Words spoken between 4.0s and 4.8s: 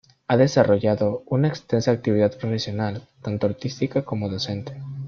como docente.